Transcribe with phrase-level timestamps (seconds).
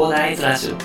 [0.00, 0.76] コーダーイズラジオ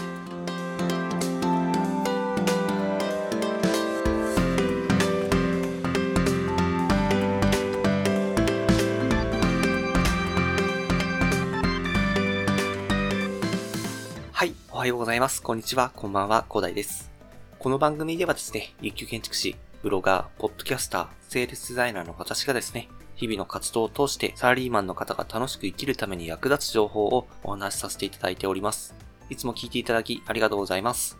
[14.33, 15.41] はい、おはようございます。
[15.41, 17.09] こんにちは、こんばんは、広大です。
[17.57, 29.04] この番組ではですね、一級建築士、ブロガー、ポッドキャスター、セールスデザイナーの私がですね、日々の活動を通してサラリーマンの方が楽しく生きるために役立つ情報をお話しさせていただいております。
[29.29, 31.17] いつも聞いていただきありがとうございます。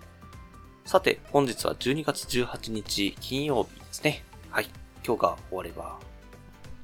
[0.86, 4.24] さて、本日は12月18日金曜日ですね。
[4.52, 4.70] はい、
[5.04, 6.00] 今日が終われば、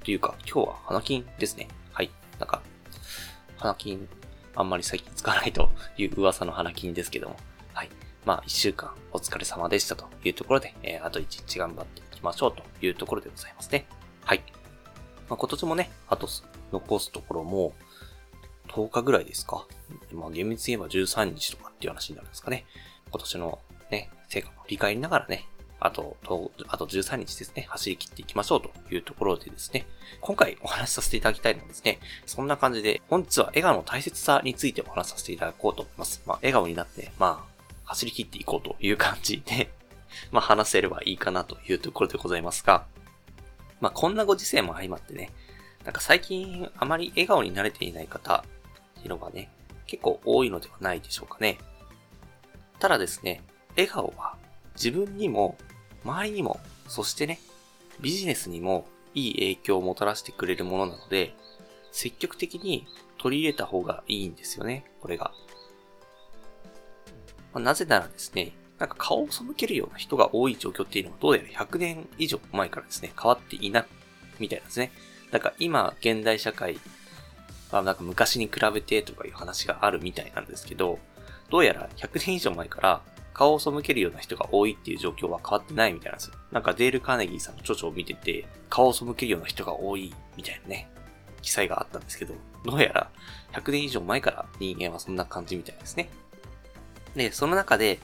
[0.03, 1.67] というか、今日は花金ですね。
[1.93, 2.63] はい、なんか、
[3.57, 4.09] 花金
[4.55, 7.35] あんまり最近使わないという噂の花金ですけども。
[7.73, 7.89] はい。
[8.25, 13.85] まあ、一週間お疲れ様でしたというところで、えー、あと一日頑張っていきましょうというところでございますね。
[14.25, 14.43] はい。
[15.29, 16.27] まあ、今年もね、あと
[16.71, 17.73] 残すところも、
[18.71, 19.65] 10日ぐらいですか？
[20.13, 22.65] まあ、厳密に言えば13日とかっていう話になるんですかね。
[23.09, 23.59] 今年の
[23.91, 25.47] ね、成果も振り返りながらね、
[25.83, 29.87] あと、と、あと13日ですね、走り切っていきましょうというところでですね、
[30.21, 36.21] 今回お話しさせていただきたいのはですね、そんな感じで、本日は笑顔の大切さについてお話しさせていただこうと思います。
[36.27, 37.51] まあ、笑顔になって、まあ、
[37.85, 39.71] 走り切っていこうという感じで、
[40.31, 42.85] まあ、話せればいいかなというところでございますが、
[43.79, 45.31] まあ、こんなご時世も相まってね、
[45.83, 48.45] なんか最近あまり笑顔に慣れていない方
[49.01, 49.49] っていうのがね、
[49.87, 51.57] 結構多いのではないでしょうかね。
[52.79, 54.37] ただですね、笑顔は
[54.75, 55.57] 自分にも、
[56.05, 57.39] 周りにも、そしてね、
[57.99, 58.85] ビジネスにも
[59.15, 61.33] いい影響をもたらしてくれるものなので、
[61.91, 65.31] 積極的に取り入れた方がいいんですよね、これが。
[67.53, 73.85] まあなぜならですね、なんか顔を背けるような人が多い状況っていうのはどうやら100年以上前からですね、変わっていない
[74.39, 74.91] みたいなんですね。
[75.31, 76.79] だから今、現代社会
[77.77, 80.99] はなんか昔に比べてとかいう話があるみたいなんですけど、
[81.49, 83.01] どうやら100年以上前から
[83.33, 86.35] 顔を背けるような人が多いっていう状況は変わってないみたいなんですよ。
[86.51, 90.89] なんかデール・カーネギーさんの著書を見てて、顔を背けるような人が多いみたいなね、
[91.41, 92.33] 記載があったんですけど、
[92.65, 93.09] どうやら
[93.53, 96.09] 100年以上前から人間はそんな感じみたいですね。
[97.15, 97.99] で、その中で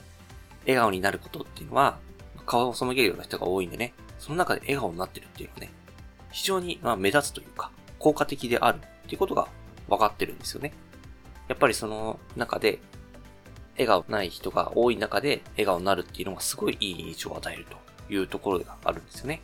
[0.62, 1.98] 笑顔になることっていうのは、
[2.46, 5.70] 顔を背けるような人が多いんでね、その中で笑顔になってるっていうのはね、
[6.32, 9.48] 非常にま目立つというか、効果的であるっていうことが
[9.88, 10.72] 分かってるんですよね。
[11.48, 12.78] やっぱりその中で、
[13.74, 19.40] 笑顔ない人が多い中で笑顔になるっていうのがすごいいい印象を与えるというところがあるんですよね。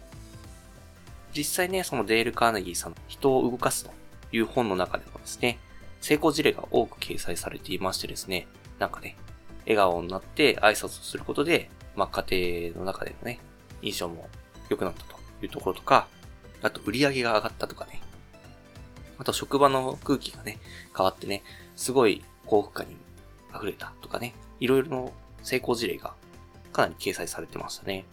[1.36, 3.92] 実際ね、そのデール・カーネギーさんの人を動かすと
[4.32, 5.58] いう本の中でもですね、
[6.00, 8.46] 成功事例が多く掲載されていましてですね、
[8.78, 9.16] なんかね、
[9.62, 13.40] 笑顔になって挨拶をすることで、まあ家庭の中でのね、
[13.82, 14.28] 印象も
[14.68, 16.08] 良くなったというところとか、
[16.62, 18.00] あと売り上げが上がったとかね、
[19.18, 20.58] あと職場の空気がね、
[20.96, 21.42] 変わってね、
[21.76, 22.96] すごい幸福感に
[23.54, 26.14] 溢れたとかね、いろいろの成功事例が
[26.72, 28.04] かなり掲載されてましたね。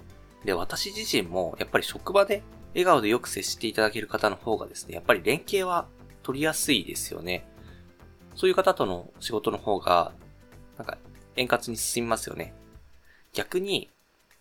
[0.46, 5.88] で、私自身もやっぱり職場で笑顔でよく接していただける方の方がですね、やっぱり連携は
[6.24, 7.46] 取りやすいですよね。
[8.36, 10.14] そういう方との仕事の方が、
[10.78, 10.98] なんか
[11.36, 12.54] 円滑に進みますよね。
[13.34, 13.90] 逆に、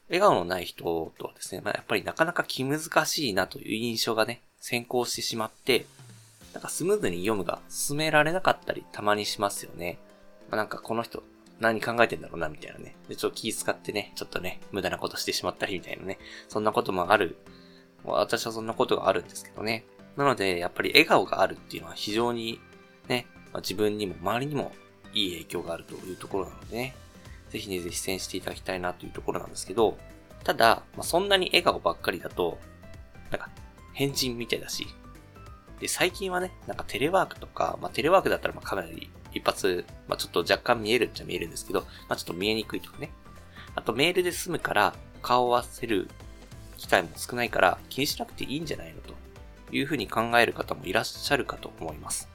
[0.09, 5.87] 笑顔のない人とはですね、まあ、やっぱりなかなか気難しいなという印象がね、先行してしまって、
[6.53, 9.99] なんかスムーズに読むが進められなかったりたまにしますよね。
[10.51, 11.23] まあ、なんかこの人
[11.61, 12.97] 何考えてんだろうなみたいなね。
[13.09, 16.19] で、ちょっと気使ってね、ちょっとね、無駄なことしてしまったりみたいなね。
[16.49, 17.37] そんなこともある。
[18.03, 19.85] 私はそんなことがあるんですけどね。
[20.17, 22.59] なので、やっぱり笑顔があるっていうのは非常に
[23.09, 24.73] ね、まあ、自分にも周りにも
[25.13, 26.95] いい影響があるというところなのでね。
[27.51, 29.99] ぜひね、実践していただきたいなというところなんですけど、
[30.45, 32.59] ただ、まあ、そんなに笑顔ばっかりだと、
[33.31, 33.51] なんか、
[33.93, 34.87] 変人みたいだし、
[35.81, 43.11] で、最近はね、なんかテレワークとか、まあ、テレワークだったらまあカメラで一発、まあ、ちょっと若干見えるっちゃ見えるんですけど、まあ、ちょっと見えにくいとかね。
[43.75, 46.09] あとメールで済むから顔を合わせる
[46.77, 49.15] 機会も少ないから気にしなくていいんじゃないのと
[49.71, 52.29] いうふうに考える方もいらっしゃるかと思います。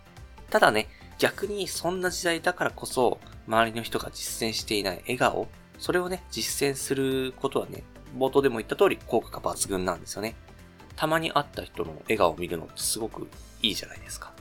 [0.50, 0.88] ただね、
[1.18, 7.84] 逆にそんな時代だからこそ周りの人が実践していない笑顔、それをね、実践することはね、
[8.18, 10.36] 冒頭でも言った通り効果が抜群なんですよね。
[10.96, 13.28] たまに会った人の笑顔を見るのってすごく
[13.62, 14.34] いいじゃないですか。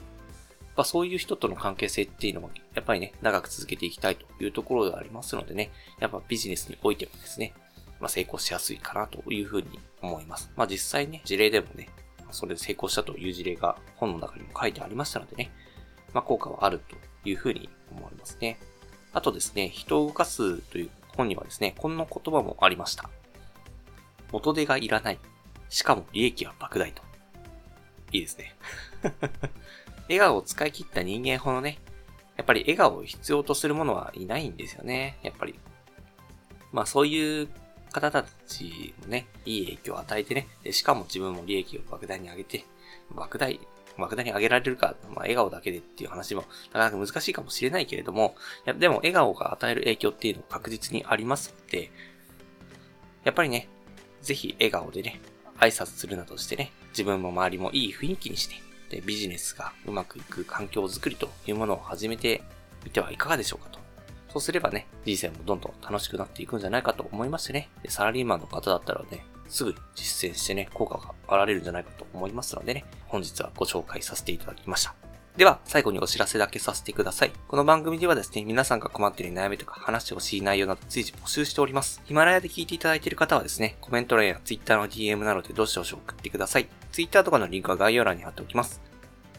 [0.75, 7.53] まあ、そういう人との関係性っていうのも、やっぱりね、長く続けていきたいというところでありますのでね、やっぱビジネスにおいてもですね、
[7.99, 10.51] まあ、成功しやすいかなというふうに思います。
[10.57, 11.89] まあ、実際ね、事例でもね、
[12.31, 15.51] それで成功したという事例が本の中にも書いてありましたのでね、
[16.13, 16.95] まあ、効果はあると
[17.29, 18.59] いうふうに思われますね。
[19.13, 23.09] あとですね、人を動かすという本にはですね、こんな言葉もありました。
[24.31, 25.19] 元手がいらない。
[25.75, 27.01] しかも利益は莫大と。
[28.13, 28.55] いいですね。
[30.07, 31.79] 笑顔を使い切った人間ほどね、
[32.37, 35.17] やっぱり笑顔を必要とするものはいないんですよね。
[35.21, 35.59] やっぱり。
[36.71, 37.49] まあそういう
[37.91, 42.63] 方たちもね、いい影響を与えてね、でしかも自分も利益を莫大に上げて、
[43.13, 43.59] 莫大、
[43.97, 51.91] 莫大に上げられるか、まあ笑顔だけでっていう話もなかなか難しいかもしれないけれども、いやでも笑顔が与える影響っていうのは確実にありますので、
[53.25, 53.67] やっぱりね、
[54.21, 55.19] ぜひ笑顔でね、
[55.59, 58.55] 挨拶するなどしてね、自分も周りもいい雰囲気にして、
[58.89, 62.43] で、ビジネスがうまくいく環境づくりというものを始めて
[62.83, 63.79] みてはいかがでしょうかと。
[64.29, 75.04] そうすればね、人生もどんどん楽しくなっていくんじゃないかと思いましてね、サラリーマンの方だったらね、すぐ実践してね、効果が得られるんじゃないかと思いますのでね、本日はご紹介させていただきました。
[75.37, 77.33] では、最後にお知らせだけさせてください。
[77.49, 82.01] この番組ではですね、皆さんが困っている悩みとか話してほしい内容など随時募集しております。
[82.05, 86.69] ヒマラヤで聞いていただいている方はですね、コメント欄や Twitter の DM などでどしどし送ってください。
[86.93, 88.81] Twitter とかのリンクは概要欄に貼っておきます。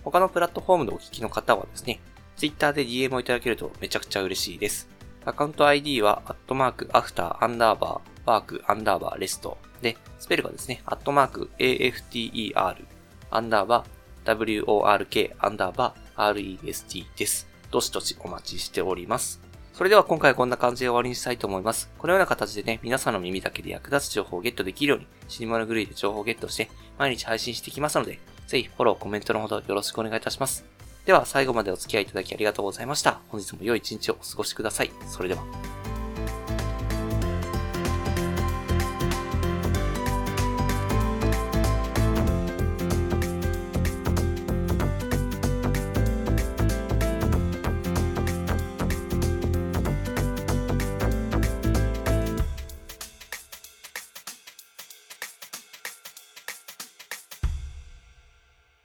[0.04, 1.98] 他のプラットフォームでお聞きの方はですね、
[2.36, 4.90] Twitter で DM をいただけるとめちゃくちゃ嬉しいです。
[5.24, 9.56] アカウント ID は、アットマーク、アフター、アンダーバー、ワーク、アンダーバー、レスト。
[9.80, 12.84] で、スペルがですね、アットマーク、AFTER、
[13.30, 13.95] アンダーバー、
[14.34, 17.46] WORK、アンダーバー、REST です。
[17.70, 19.40] どしどしお待ちしております。
[19.72, 21.90] それでは今回はこんな感じで終わりにしたいと思います。
[21.98, 30.64] このような形でね、皆さんの耳だけで役立つ情報をゲットできるように、シニマルグルーで情報をゲットして、毎日配信していきますので、ぜひフォロー、コメントのほどよろしくお願いいたします。
[31.04, 33.20] では最後までお付き合いいただきありがとうございました。
[33.28, 34.90] 本日も良い一日をお過ごしください。
[35.06, 35.85] それでは。